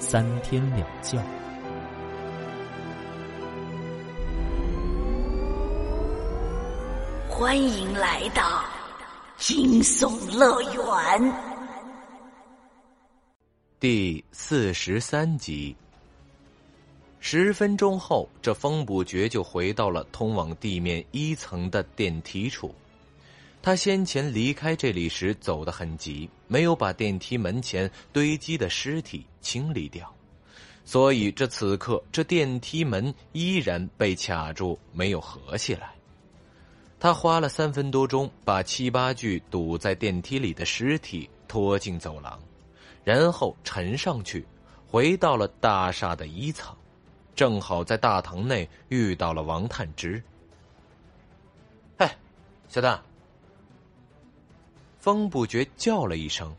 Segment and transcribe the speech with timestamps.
[0.00, 1.22] 三天两觉。
[7.28, 8.64] 欢迎来到
[9.36, 11.32] 惊悚乐园
[13.78, 15.76] 第四十三集。
[17.20, 22.74] 十分钟后，这风不觉就回到了通往地面一层的电梯处。
[23.62, 30.12] 他先前离开这里时走得很急，没有把电梯门前堆积的尸体清理掉，
[30.84, 35.92] 所以这此刻这电梯门依然被卡住，没有合起来。
[36.98, 42.36] 他花了三分多钟，把七八具堵在电梯里的尸体拖进走廊，
[43.04, 44.44] 然后沉上去，
[44.88, 46.74] 回到了大厦的一层。
[47.36, 50.20] 正好在大堂内遇到了王探之。
[51.96, 52.10] 嘿，
[52.68, 53.00] 小蛋！
[55.00, 56.54] 风不觉叫了一声：“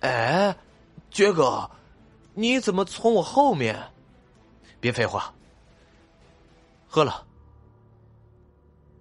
[0.00, 0.56] 哎，
[1.10, 1.70] 觉哥，
[2.34, 3.78] 你怎么从我后面？
[4.80, 5.32] 别废话，
[6.88, 7.26] 喝了。”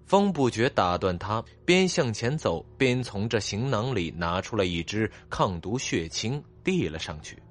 [0.05, 7.41] 风不觉打断他，边向前走边从这行囊里拿出了一支抗毒血清，递了上去。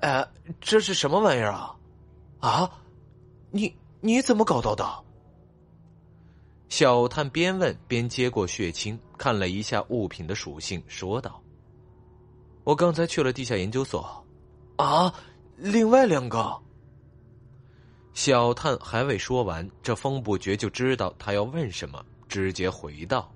[0.00, 0.28] 哎，
[0.60, 1.74] 这是什么玩意儿啊？
[2.40, 2.70] 啊，
[3.50, 5.04] 你你怎么搞到的？
[6.68, 11.42] 小探边问边接过血清，看了一下物品的属性，说道
[12.64, 14.24] ：“我刚才去了地下研究所。”
[14.76, 15.12] 啊，
[15.56, 16.60] 另外两个。
[18.12, 23.32] 小探还未说完，这风不觉就知道他要问什么，直接回道：“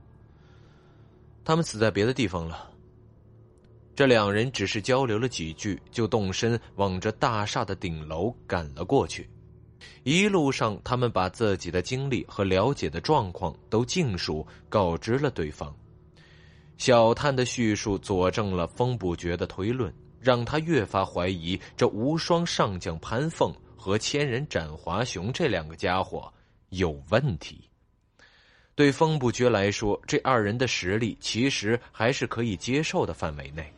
[1.44, 2.70] 他们死在别的地方了。”
[3.94, 9.28] 这两人只是交流了几句，就动身往着大厦的顶楼赶了过去。
[10.02, 15.74] 一路上，他们把自己的经历和了解的状况都尽数告知了对方。
[16.76, 26.32] 小探的叙述佐证了风不绝的推论，让他越发怀疑这无双上将潘凤和千人斩华雄这两个家伙
[26.70, 27.69] 有问题。
[28.74, 33.70] 对风不绝来说，这二人的实力其实还是可以接受的范围内。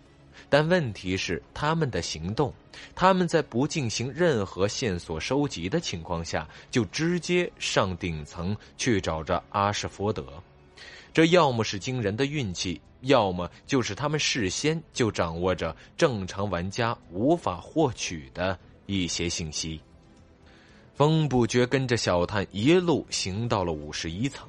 [0.52, 2.52] 但问题是，他们的行动，
[2.94, 10.26] 他们在不进行任何线索收集的情况下，就直接上顶层去找着阿什福德，
[11.10, 19.80] 这要么是惊人的运气，要么就是他们事先就掌握着正常玩家无法获取的一些信息。
[20.94, 24.46] 风不觉跟着小探一路行到了五十一层。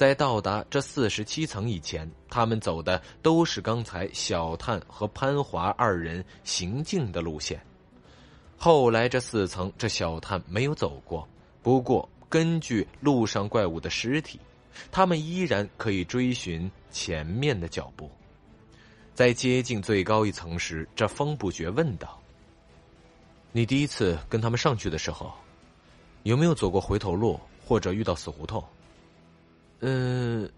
[0.00, 7.60] 在到达这四十七层以前，他们走的都是刚才小探和潘华二人行进的路线。
[8.56, 11.28] 后来这四层，这小探没有走过。
[11.62, 14.40] 不过，根据路上怪物的尸体，
[14.90, 18.10] 他们依然可以追寻前面的脚步。
[19.14, 22.18] 在接近最高一层时，这风不觉问道
[23.52, 25.30] ：“你第一次跟他们上去的时候，
[26.22, 28.64] 有没有走过回头路，或者遇到死胡同？”
[29.80, 30.50] 嗯，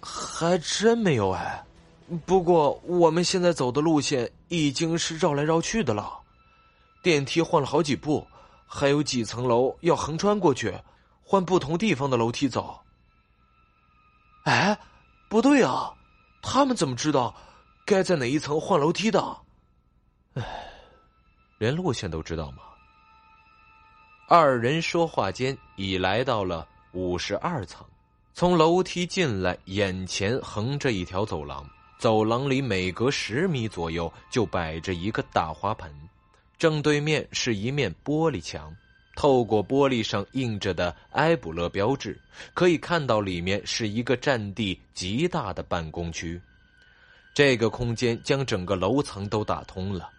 [0.00, 1.64] 还真没有哎。
[2.26, 6.20] 不过我们现在走的路线已经是绕来绕去的了，
[7.02, 8.26] 电梯换了好几部，
[8.66, 10.76] 还有几层楼要横穿过去，
[11.22, 12.78] 换不同地方的楼梯走。
[14.42, 14.78] 哎，
[15.28, 15.94] 不对啊，
[16.42, 17.34] 他们怎么知道
[17.86, 19.36] 该在哪一层换楼梯的？
[20.34, 20.42] 哎，
[21.58, 22.58] 连路线都知道吗？
[24.28, 27.86] 二人说话间已来到了五十二层。
[28.36, 31.64] 从楼梯进来，眼前横着一条走廊，
[32.00, 35.88] 走廊里每隔十米左右就摆着一个大花盆，
[36.58, 38.74] 正对面是一面玻璃墙，
[39.14, 42.20] 透过玻璃上印着的埃卜勒标志，
[42.54, 46.42] 可以看到里面是一个占地极大的办公区。
[47.34, 50.10] 这个空间将整个楼层都打通了，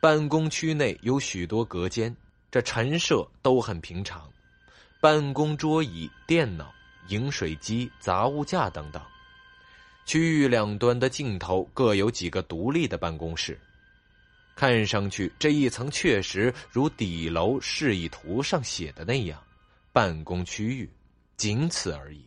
[0.00, 2.14] 办公区内有许多隔间，
[2.50, 4.30] 这陈设都很平常，
[5.00, 6.70] 办公桌椅、电脑。
[7.08, 9.02] 饮水机、杂物架等等，
[10.06, 13.58] 区域两端的尽头各有几个独立的办公室。
[14.56, 19.42] 看上去这一层确实如底楼示意图上写的那样，
[19.92, 20.88] 办公区域，
[21.36, 22.24] 仅此而已。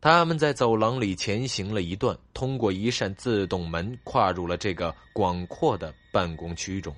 [0.00, 6.92] 他们在走廊里前行了一段，通过一扇自动门，跨入了这个广阔的办公区中。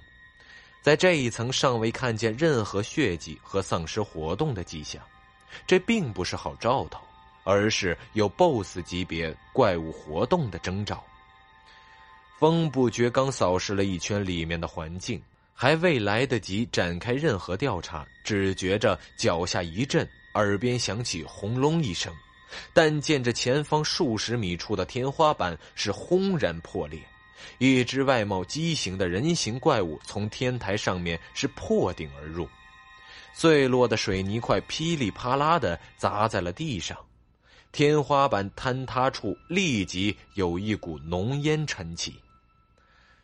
[0.81, 5.03] 在这一层尚未看见任何血迹和丧尸活动的迹象，
[5.67, 7.01] 这并不是好兆头，
[7.45, 11.05] 而是有 BOSS 级别怪物活动的征兆。
[12.39, 15.23] 风不觉刚扫视了一圈里面的环境，
[15.55, 22.13] 还未来得及展开任何调查，只觉着脚下一震，耳边响起轰隆一声。
[22.73, 27.01] 但见着前方数十米处的天花板是轰然破裂，
[27.59, 32.49] 一只外貌畸形的人形怪物从天台上面是破顶而入，
[33.37, 36.97] 碎落的水泥块噼里啪啦的砸在了地上，
[37.73, 42.15] 天花板坍塌处立即有一股浓烟沉起，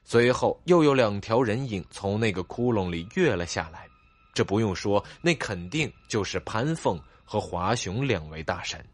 [0.02, 3.88] 随后又有两条人影从那个窟窿里跃了下来，
[4.34, 8.84] 这不用说，那肯定就是潘凤和华雄两位大神。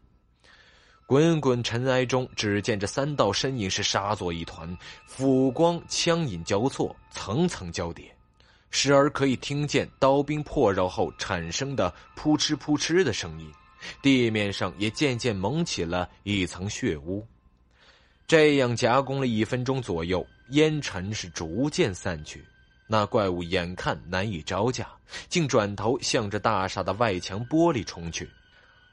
[1.07, 4.77] 滚滚尘埃中，只见这三道身影是杀作一团，
[5.07, 8.13] 斧光枪影交错，层层交叠，
[8.69, 13.51] 时而可以听见刀兵破肉后产生的扑哧扑哧的声音，
[14.01, 17.25] 地面上也渐渐蒙起了一层血污。
[18.27, 22.43] 这样夹攻了一分钟左右，烟尘是逐渐散去，
[22.85, 24.87] 那怪物眼看难以招架，
[25.29, 28.29] 竟转头向着大厦的外墙玻璃冲去。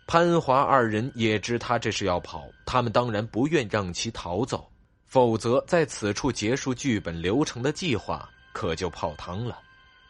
[0.06, 4.70] 潘华二人也知他这是要跑，他们当然不愿让其逃走，
[5.06, 9.58] 否则在此处结束剧本流程的计划可就泡汤了。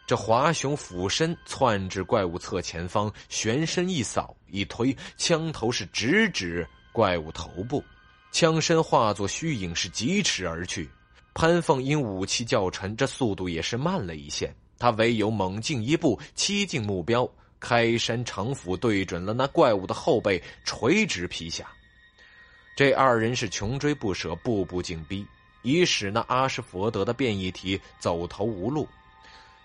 [0.07, 7.83] 这华雄俯身窜至怪物侧前方，旋身一扫一推，枪头是直指怪物头部，
[8.31, 10.87] 枪身化作虚影是疾驰而去。
[11.33, 17.29] 潘凤因武器较沉，这速度也是慢了一些，他唯有猛进一步，欺近目标。
[17.59, 21.67] 开山长斧对准了那怪物的后背，垂直劈下。
[22.75, 25.25] 这二人是穷追不舍，步步紧逼，
[25.65, 28.87] 以使那阿什佛德的变异体走投无路。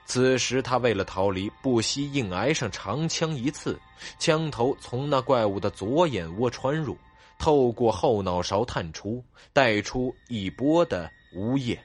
[0.06, 3.78] 此时他为了逃离，不惜硬挨上长枪一刺，
[4.18, 6.98] 枪头从那怪物的左眼窝穿入，
[7.38, 11.78] 透过后脑勺探出，带出一波的呜咽。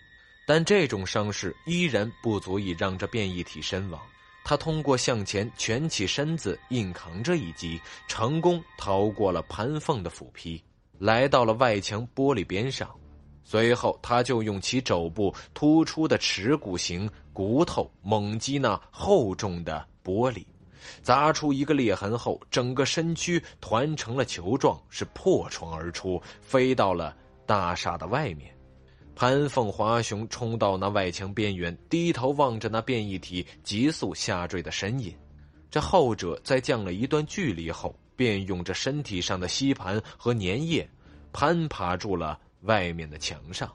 [0.48, 4.02] 但这种伤势依然不足以让这变异体身亡。
[4.44, 10.64] 他通过向前蜷起身子，硬扛着一击，成功逃过了潘凤的斧劈，
[10.98, 12.90] 来到了外墙玻璃边上。
[13.48, 20.44] 随后，他就用其肘部突出的耻骨形骨头猛击那厚重的玻璃，
[21.04, 27.16] 砸出一个裂痕后，整个身躯团成了球状，是破窗而出，飞到了
[27.46, 28.52] 大厦的外面。
[29.16, 35.16] 潘凤华雄冲到那外墙边缘，低头望着那变异体急速下坠的身影。
[35.70, 40.90] 这后者在降了一段距离后，便用着身体上的吸盘和粘液，
[41.32, 43.72] 攀爬住了外面的墙上，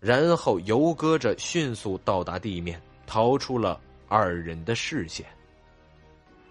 [0.00, 5.26] 然后游戈着迅速到达地面，逃出了二人的视线。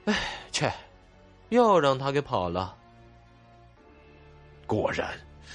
[0.06, 0.16] 哎，
[0.52, 0.72] 切，
[1.50, 2.78] 又让他给跑了。
[4.66, 5.10] 果然。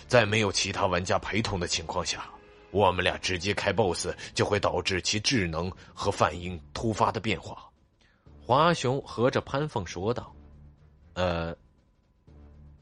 [0.07, 2.29] 在没有其他玩家陪同的情况下，
[2.71, 7.69] 我们俩直接开 BOSS 就会导致其智能和反应突发的变化。
[8.41, 10.33] 华雄和着潘凤说道
[11.15, 11.57] ：“呃，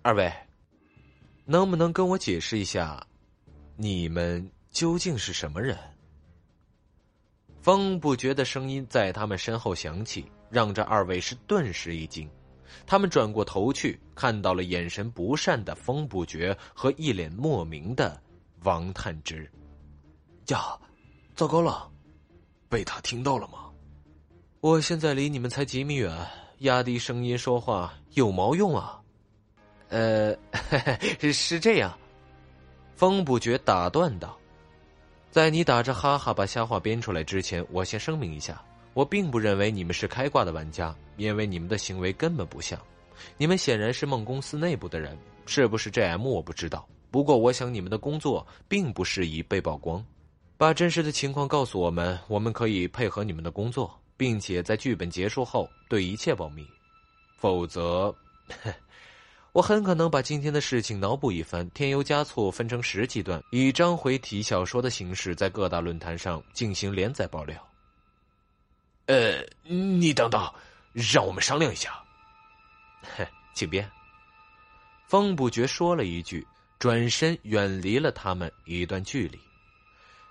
[0.03, 0.31] 二位，
[1.45, 3.07] 能不能跟我解释一下，
[3.77, 5.79] 你们究竟是什么人？”
[7.61, 12.29] 风不觉的声音在他们身后响起，让这二位是顿时一惊。
[12.87, 18.21] 他们转过头去，看到了眼神不善的风不绝和一脸莫名的
[18.65, 19.51] 王探之。
[20.49, 20.79] 呀，
[21.35, 21.91] 糟糕了，
[22.69, 23.71] 被他听到了吗？
[24.61, 26.27] 我现在离你们才几米远，
[26.59, 29.01] 压低声音说话有毛用啊？
[29.95, 30.37] 呃，
[31.33, 31.97] 是这样。
[32.97, 34.37] 风不绝打断道
[35.31, 38.61] ：“在你打着哈哈把瞎话编出来之前，我先声明一下。”
[38.93, 42.77] 我并不认为你们是开挂的玩家，因为你们的行为根本不像。
[43.37, 46.89] 你们显然是梦公司内部的人，是不是 JM 我不知道。
[47.11, 50.05] 不过我想你们的工作并不适宜被曝光，
[50.57, 56.65] 把真实的情况告诉我们，我们可以配合你们的工作，并且在剧本结束后对一切保密。
[57.37, 58.15] 否则，
[59.55, 67.57] 我很可能把今天的事情脑补一番，添油加醋，分成十几段，以章回体小说的形式在各大论坛上进行连载爆料。
[69.07, 70.53] 呃，你等等，
[70.93, 72.03] 让我们商量一下。
[73.17, 73.89] 嘿，请便。
[75.07, 76.45] 风不觉说了一句，
[76.81, 79.39] 转身远离了他们一段距离。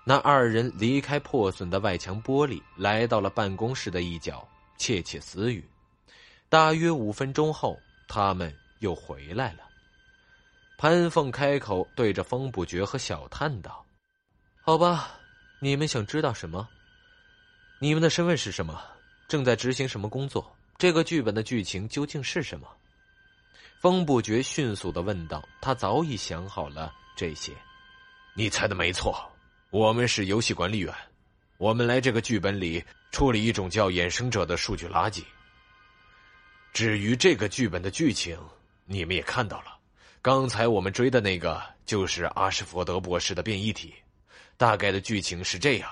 [0.04, 5.66] 那二人离开破损的外墙玻璃，来到了办公室的一角，窃窃私语。
[6.50, 7.74] 大约五分钟后，
[8.06, 8.54] 他们
[8.84, 9.60] 又回来了。
[10.76, 13.84] 潘凤开口对着风不觉和小探道
[14.60, 15.18] ：“好吧，
[15.58, 16.68] 你们想知道什么？
[17.80, 18.80] 你们的身份是什么？
[19.26, 20.54] 正在执行什么工作？
[20.76, 22.68] 这个剧本的剧情究竟是什么？”
[23.80, 27.52] 风不觉迅速的问道：“他早已想好了这些。”
[28.36, 29.30] 你猜的没错，
[29.70, 30.94] 我们是游戏管理员，
[31.56, 35.22] 我们来这个剧本里处理一种叫衍生者的数据垃圾。
[36.72, 38.36] 至于这个剧本的剧情，
[38.86, 39.78] 你们也看到了，
[40.20, 43.94] 刚才我们追的那个就是阿什福德博士的变异体。
[44.56, 45.90] 大概的剧情是这样：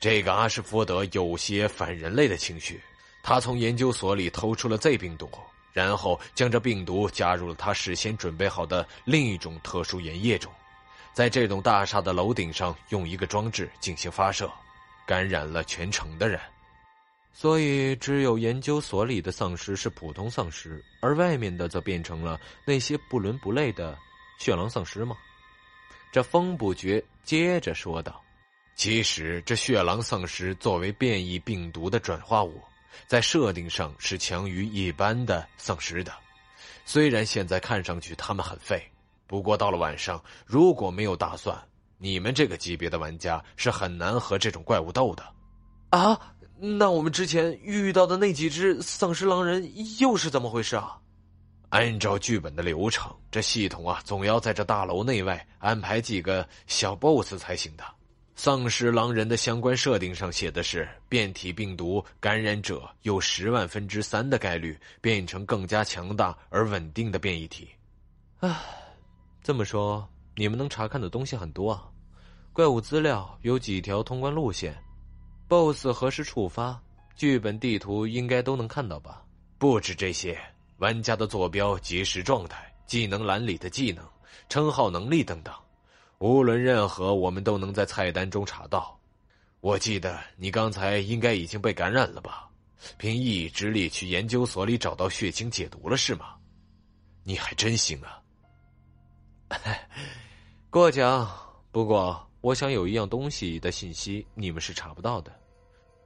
[0.00, 2.80] 这个阿什福德有些反人类的情绪，
[3.22, 5.30] 他从研究所里偷出了 Z 病毒，
[5.72, 10.50] 然后将这病毒加入了他事先准备好的另一种特殊盐液中。
[11.12, 14.50] 在这栋大厦的楼顶上用一个装置进行发射，
[15.06, 16.40] 感染了全城的人。
[17.32, 23.96] 所以，只有研究所里的丧尸是普通丧尸，而外面的则变成了那些不伦不类的
[24.38, 25.16] 血狼丧尸吗？
[26.12, 28.20] 这风不绝接着说道
[28.74, 32.60] ：“其实，这血狼丧尸作为变异病毒的转化物，
[33.06, 36.12] 在设定上是强于一般的丧尸的。
[36.84, 38.82] 虽然现在看上去他们很废。”
[39.26, 41.56] 不过到了晚上，如果没有大蒜，
[41.98, 45.24] 你们这个级别的玩家是很难和这种怪物斗的。
[45.90, 46.18] 啊，
[46.60, 50.98] 那我们之前遇到的那几只丧尸狼人又是怎么回事啊？
[51.70, 57.84] 按照剧本的流程，这系统啊，总要在这大楼内外安排几个小 BOSS 才行的。
[58.34, 67.68] 丧尸狼人的相关设定上写的是，变体病毒感染者有十万分之三的概率变成更加强大而稳定的变异体。
[68.40, 68.54] 唉。
[69.42, 71.88] 这么说，你们能查看的东西很多啊！
[72.52, 74.76] 怪物资料有几条通关路线
[75.50, 76.80] ，BOSS 何时触发，
[77.16, 79.24] 剧本地图应该都能看到吧？
[79.58, 80.40] 不止这些，
[80.78, 84.08] 玩家的坐标、即时状态、技能栏里的技能、
[84.48, 85.52] 称号、能力等等，
[86.18, 88.96] 无论任何，我们都能在菜单中查到。
[89.60, 92.48] 我记得你刚才应该已经被感染了吧？
[92.96, 96.36] 凭一己之力去研究所里找到血清解毒了是吗？
[97.24, 98.22] 你还真行啊！
[100.70, 101.28] 过奖，
[101.72, 105.30] 不过我想有一样东西的信息你们是查不到的，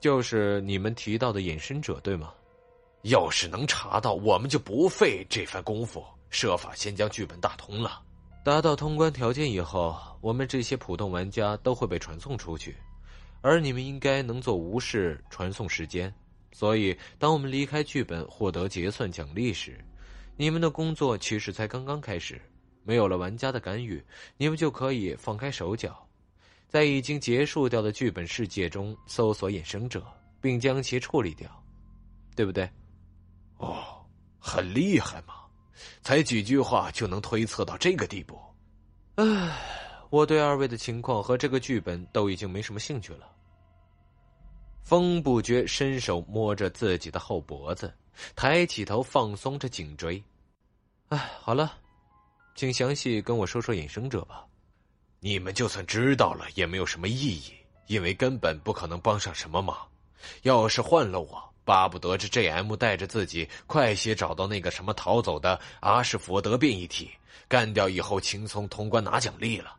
[0.04, 2.34] 就是你们提到的隐身者，对吗？
[3.04, 8.02] 要是能查到，我们就不费这番功夫，设法先将剧本打通了。
[8.44, 12.76] 达到通关条件以后，我们这些普通玩家都会被传送出去，
[13.40, 16.14] 而你们应该能做无视传送时间。
[16.52, 19.82] 所以，当我们离开剧本获得结算奖励时，
[20.36, 22.38] 你们的工作其实才刚刚开始。
[22.82, 24.04] 没有了玩家的干预，
[24.36, 26.03] 你们就可以放开手脚，
[26.74, 30.04] 在已经结束掉的剧本世界中搜索衍生者，
[30.40, 31.48] 并将其处理掉，
[32.34, 32.68] 对不对？
[33.58, 34.04] 哦，
[34.40, 35.34] 很厉害嘛！
[36.02, 38.36] 才几句话就能推测到这个地步。
[39.14, 39.56] 唉，
[40.10, 43.30] 我对二位的情况和这个剧本都已经没什么兴趣了。
[44.82, 47.94] 风不觉伸手摸着自己的后脖子，
[48.34, 50.20] 抬起头放松着颈椎。
[51.10, 51.78] 唉，好了。
[52.56, 54.44] 请详细跟我说说衍生者吧。
[55.24, 57.50] 你们就算知道了也没有什么意义，
[57.86, 59.74] 因为根本不可能帮上什么忙。
[60.42, 67.10] 要是换了我，巴不得这 J.M 带着自己快些找到那个什么逃走的阿什佛德变异体，
[67.48, 69.74] 干掉以后轻松通关拿奖励了。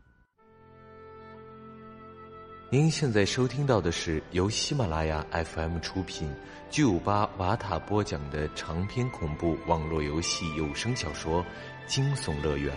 [2.72, 6.28] 您现在收听到的是由喜马拉雅 FM 出品、
[6.72, 11.46] 巨五八瓦塔播讲的长篇恐怖网络游戏有声小说。
[11.86, 12.76] 惊悚乐园，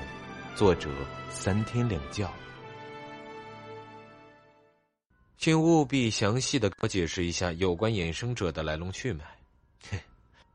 [0.55, 0.91] 作者
[1.31, 2.31] 三天两觉。
[5.38, 9.25] 请务必详细的解释一下有关衍生者的来龙去脉，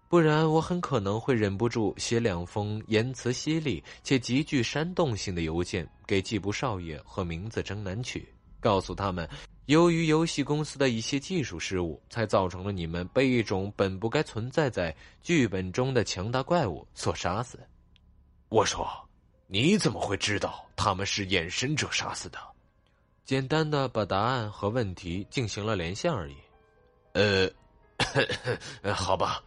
[0.09, 8.27] 不然我很可能会忍不住写两封言辞犀利且极具煽动性的邮件给季部少爷和名字征南曲，
[8.59, 9.27] 告诉他们，
[9.67, 17.57] 由于游戏公司的一些技术失误，才造成了你们被一种本不该存在在剧本中的强大怪物所杀死。
[18.49, 18.85] 我说
[19.47, 22.37] ：“你怎么会知道他们是衍生者杀死的？”
[23.25, 26.35] 简单的把答案和问题进行了连线而已。
[27.13, 27.49] 呃，
[28.93, 29.43] 好吧，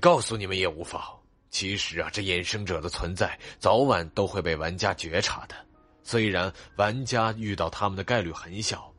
[0.00, 1.02] 告诉你们也无妨。
[1.50, 5.54] 其实啊，这衍生者的存在早晚都会被玩家觉察的。
[6.02, 8.92] 虽然玩家遇到他们的概率很小，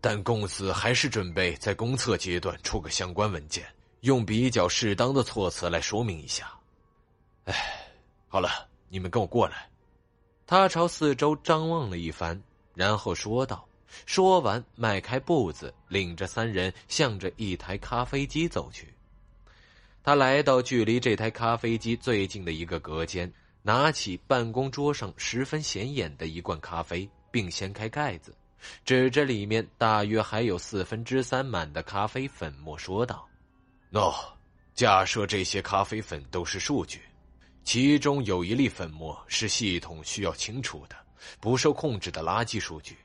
[0.00, 3.66] 但公司还是准备在公测阶段出个相关文件，
[4.00, 6.52] 用比较适当的措辞来说明一下。
[7.44, 7.54] 哎。
[8.28, 9.70] 好了，你们跟我过来。
[10.46, 12.42] 他朝四周张望了一番，
[12.76, 13.66] 然后说道
[14.04, 18.92] ：“说完，迈开步子，领着三人向着一台咖啡机走去。
[20.04, 28.36] 他来到距离这台咖啡机最近的一个隔间，拿起办公桌上十分显眼的一罐咖啡，并掀开盖子，
[28.84, 33.26] 指着里面大约还有四分之三满的咖啡粉末说道
[33.90, 34.14] ：“喏，
[34.74, 37.00] 假设这些咖啡粉都是数据，
[37.64, 40.96] 其中有一粒粉末是系统需要清除的、
[41.40, 42.96] 不受控制的垃圾数据，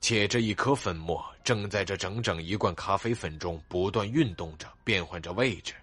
[0.00, 5.74] 且这一颗粉末正在这整整一罐咖啡粉中不断运动着、变换着位置。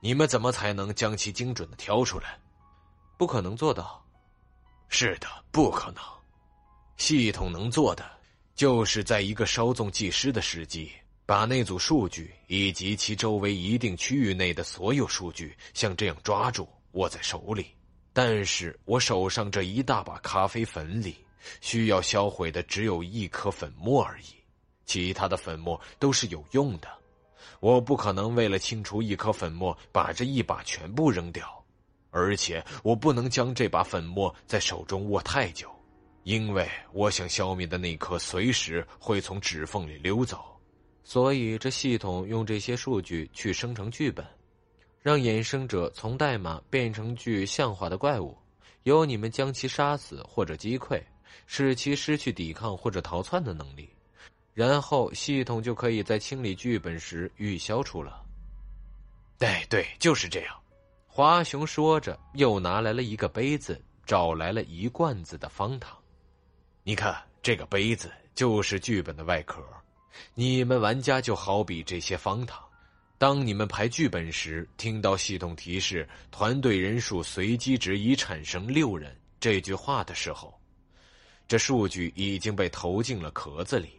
[0.00, 2.38] 你们怎么才能将其精准的挑出来？”
[3.16, 4.04] 不可能做到。
[4.88, 6.02] 是的，不可能。
[6.96, 8.10] 系统能做的，
[8.54, 10.90] 就是在一个稍纵即逝的时机，
[11.24, 17.66] 把那组数据以及其周围一定区域内的所有数据，像这样抓住，握在手里。
[18.12, 21.16] 但是我手上这一大把咖啡粉里，
[21.60, 24.34] 需要销毁的只有一颗粉末而已，
[24.84, 26.88] 其他的粉末都是有用的。
[27.60, 31.64] 我不可能为了清除一颗粉末，把这一把全部扔掉。
[32.10, 35.70] 而且我不能将这把粉末在手中握太久，
[36.24, 40.44] 因为我想消灭的那颗随时会从指缝里溜走。
[41.02, 44.26] 所以这系统用这些数据去生成剧本，
[45.02, 48.38] 让衍生者从代码变成具象化的怪物，
[48.84, 51.02] 由你们将其杀死或者击溃，
[51.46, 53.90] 使其失去抵抗或者逃窜的能力，
[54.54, 58.24] 然后系统就可以在清理剧本时预消除了。
[59.38, 60.56] 对对，就是这样。
[61.08, 65.98] 华雄说着，又拿来了一个杯子，找来了一罐子的方糖。
[66.84, 69.60] 你看，这个杯子就是剧本的外壳。
[70.34, 72.62] 你们玩家就好比这些方糖。
[73.22, 80.52] 当你们排剧本时，听到系统提示“团队人数随机值已产生六人”这句话的时候，
[81.46, 83.90] 这数据已经被投进了壳子里。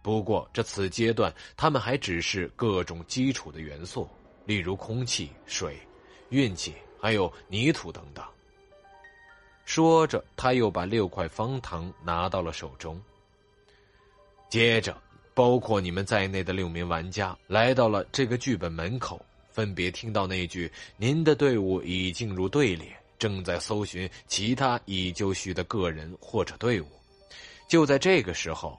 [0.00, 4.08] 不过，这此阶段，他们还只是各种基础的元素，
[4.46, 5.78] 例如空气、水。
[6.30, 8.24] 运气，还有泥土等等。
[9.66, 12.98] 说着，他又把六块方糖拿到了手中。
[14.48, 14.96] 接着，
[15.34, 22.88] 包括你们在内的六名玩家来到了这个剧本门口，分别听到那句：“您的队伍已进入队列，
[23.18, 26.86] 正在搜寻其他已就绪的个人或者队伍。”
[27.68, 28.78] 就在这个时候，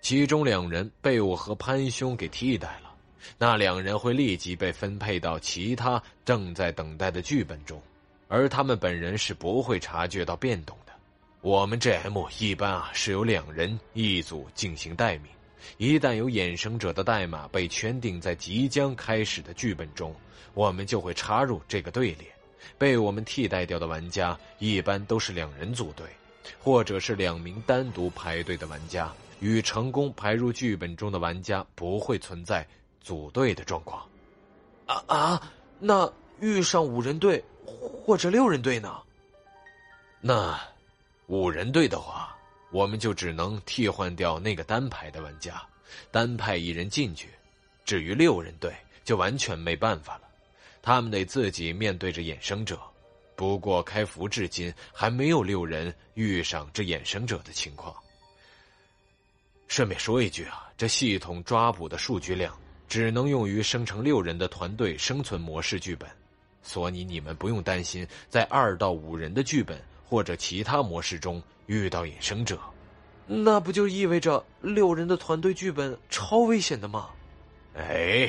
[0.00, 2.90] 其中两人被我和潘兄给替代了。
[3.38, 7.80] 那两人会立即被分配到其他正在等待的剧本中，
[8.26, 10.92] 而他们本人是不会察觉到变动的。
[11.40, 15.30] 我们 GM 一般啊是由两人一组进行待命，
[15.76, 20.14] 一旦有衍生者的代码被圈定在即将开始的剧本中，
[20.54, 22.26] 我们就会插入这个队列。
[22.78, 26.06] 被我们替代掉的玩家一般都是两人组队，
[26.58, 32.66] 或者是两名单独排队的玩家，与成功排入剧本中的玩家不会存在。
[33.04, 34.00] 组队的状况，
[34.86, 35.52] 啊啊！
[35.80, 38.96] 那遇上五人队或者六人队呢？
[40.20, 40.56] 那
[41.26, 42.38] 五人队的话，
[42.72, 45.62] 我们就只能替换掉那个单排的玩家，
[46.10, 47.28] 单派一人进去。
[47.84, 50.22] 至于六人队，就完全没办法了，
[50.82, 52.80] 他们得自己面对着衍生者。
[53.36, 57.94] 不过开服至今还没有六人遇上这衍生者的情况。
[59.68, 62.56] 顺便说一句啊，这系统抓捕的数据量。
[62.88, 66.06] 只能用于生成六人的团队生存模式剧本，
[66.62, 72.58] 所以你们不用担心在二到五人的剧本或者其他模式中遇到衍生者。
[73.26, 77.10] 那不就意味着六人的团队剧本超危险的吗？
[77.74, 78.28] 哎，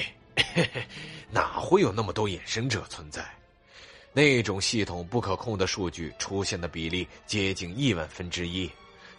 [1.31, 3.25] 哪会有那么多衍生者存在？
[4.13, 8.69] 那种系统不可控的数据出现的比例接近亿万分之一。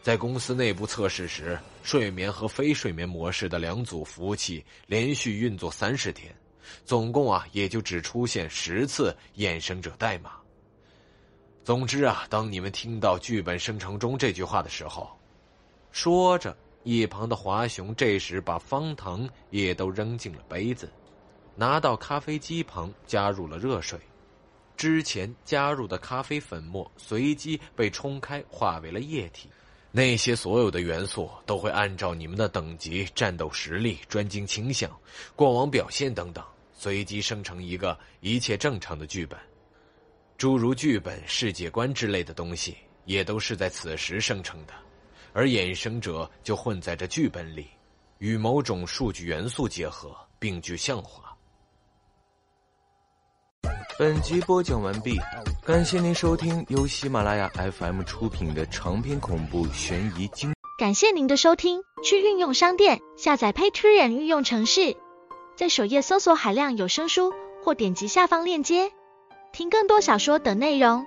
[0.00, 6.32] 在公司内部测试时，睡眠和非睡眠模式的两组服务器连续运作三十天，
[6.84, 10.32] 总共啊也就只出现十次衍生者代码。
[11.64, 15.10] 总之啊，当你们听到剧本生成中这句话的时候，
[15.92, 20.92] 说着，一旁的华雄这时把方糖也都扔进了杯子，
[21.56, 23.98] 拿到咖啡机旁加入了热水，
[24.76, 29.48] 之前加入的咖啡粉末随机被冲开，化为了液体。
[29.90, 34.90] 那些所有的元素都会按照你们的等级、战斗实力、专精倾向、
[35.34, 39.38] 过往表现等等，随机生成一个一切正常的剧本。
[40.36, 44.74] 诸如剧本、世界观之类的东西，也都是在此时生成的。
[45.32, 47.68] 而衍生者就混在这剧本里，
[48.18, 51.36] 与某种数据元素结合，并具象化。
[53.96, 55.16] 本集播讲完毕，
[55.64, 60.52] 感谢您收听由喜马拉雅 FM 出品的长篇恐怖悬疑惊。
[60.76, 64.96] 感谢您的收听，去运用商店下载 Patreon 运用城市，
[65.56, 68.90] 在首页搜索海量有声书，或点击下方链接
[69.54, 71.06] 听更多小说等内容。